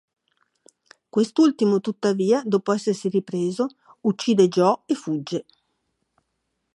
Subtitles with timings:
[1.11, 3.67] Quest'ultimo, tuttavia, dopo essersi ripreso,
[3.99, 5.45] uccide Joe e fugge.